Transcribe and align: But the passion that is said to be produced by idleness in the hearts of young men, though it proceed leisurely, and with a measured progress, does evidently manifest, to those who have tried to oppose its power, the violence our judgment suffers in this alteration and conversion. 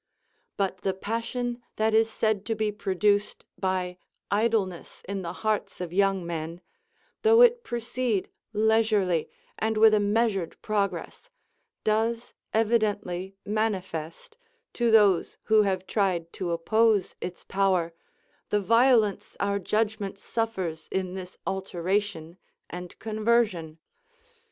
But 0.57 0.77
the 0.79 0.95
passion 0.95 1.61
that 1.75 1.93
is 1.93 2.09
said 2.09 2.43
to 2.47 2.55
be 2.55 2.71
produced 2.71 3.45
by 3.59 3.99
idleness 4.31 5.03
in 5.07 5.21
the 5.21 5.31
hearts 5.45 5.79
of 5.79 5.93
young 5.93 6.25
men, 6.25 6.61
though 7.21 7.41
it 7.41 7.63
proceed 7.63 8.27
leisurely, 8.51 9.29
and 9.59 9.77
with 9.77 9.93
a 9.93 9.99
measured 9.99 10.59
progress, 10.63 11.29
does 11.83 12.33
evidently 12.51 13.35
manifest, 13.45 14.37
to 14.73 14.89
those 14.89 15.37
who 15.43 15.61
have 15.61 15.85
tried 15.85 16.33
to 16.33 16.49
oppose 16.51 17.13
its 17.21 17.43
power, 17.43 17.93
the 18.49 18.59
violence 18.59 19.37
our 19.39 19.59
judgment 19.59 20.17
suffers 20.17 20.89
in 20.91 21.13
this 21.13 21.37
alteration 21.45 22.37
and 22.71 22.97
conversion. 22.97 23.77